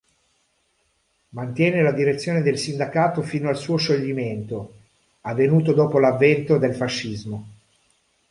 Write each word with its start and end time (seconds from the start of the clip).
Mantiene 1.29 1.83
la 1.83 1.91
direzione 1.91 2.41
del 2.41 2.57
sindacato 2.57 3.21
fino 3.21 3.49
al 3.49 3.55
suo 3.55 3.75
scioglimento, 3.77 4.79
avvenuto 5.21 5.73
dopo 5.73 5.99
l’avvento 5.99 6.57
del 6.57 6.73
fascismo. 6.73 7.47